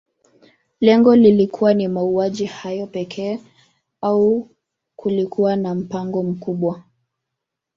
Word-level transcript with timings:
Lengo 0.81 1.15
lilikuwa 1.15 1.73
ni 1.73 1.87
mauaji 1.87 2.45
hayo 2.45 2.87
pekee 2.87 3.39
au 4.01 4.49
kulikuwa 4.95 5.55
na 5.55 5.75
mpango 5.75 6.23
mkubwa 6.23 6.83